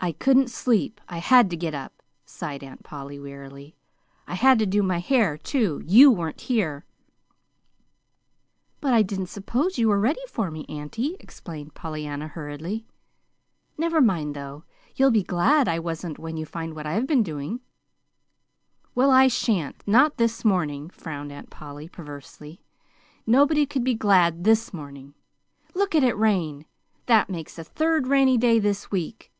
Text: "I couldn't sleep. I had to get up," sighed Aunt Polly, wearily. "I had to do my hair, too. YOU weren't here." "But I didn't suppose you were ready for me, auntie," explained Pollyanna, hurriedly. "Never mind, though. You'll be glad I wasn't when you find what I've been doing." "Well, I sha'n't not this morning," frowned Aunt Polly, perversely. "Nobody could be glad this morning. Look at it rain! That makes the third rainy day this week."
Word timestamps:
"I 0.00 0.12
couldn't 0.12 0.48
sleep. 0.48 1.00
I 1.08 1.18
had 1.18 1.50
to 1.50 1.56
get 1.56 1.74
up," 1.74 2.04
sighed 2.24 2.62
Aunt 2.62 2.84
Polly, 2.84 3.18
wearily. 3.18 3.74
"I 4.28 4.34
had 4.34 4.60
to 4.60 4.64
do 4.66 4.80
my 4.80 4.98
hair, 5.00 5.36
too. 5.36 5.82
YOU 5.84 6.08
weren't 6.12 6.42
here." 6.42 6.84
"But 8.80 8.94
I 8.94 9.02
didn't 9.02 9.26
suppose 9.26 9.76
you 9.76 9.88
were 9.88 9.98
ready 9.98 10.20
for 10.28 10.52
me, 10.52 10.64
auntie," 10.68 11.16
explained 11.18 11.74
Pollyanna, 11.74 12.28
hurriedly. 12.28 12.86
"Never 13.76 14.00
mind, 14.00 14.36
though. 14.36 14.62
You'll 14.94 15.10
be 15.10 15.24
glad 15.24 15.66
I 15.66 15.80
wasn't 15.80 16.16
when 16.20 16.36
you 16.36 16.46
find 16.46 16.76
what 16.76 16.86
I've 16.86 17.08
been 17.08 17.24
doing." 17.24 17.58
"Well, 18.94 19.10
I 19.10 19.26
sha'n't 19.26 19.82
not 19.84 20.16
this 20.16 20.44
morning," 20.44 20.90
frowned 20.90 21.32
Aunt 21.32 21.50
Polly, 21.50 21.88
perversely. 21.88 22.60
"Nobody 23.26 23.66
could 23.66 23.82
be 23.82 23.94
glad 23.94 24.44
this 24.44 24.72
morning. 24.72 25.14
Look 25.74 25.96
at 25.96 26.04
it 26.04 26.16
rain! 26.16 26.66
That 27.06 27.28
makes 27.28 27.56
the 27.56 27.64
third 27.64 28.06
rainy 28.06 28.38
day 28.38 28.60
this 28.60 28.92
week." 28.92 29.32